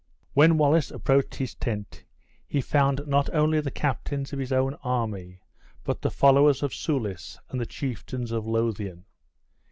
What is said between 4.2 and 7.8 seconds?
of his own army, but the followers of Soulis and the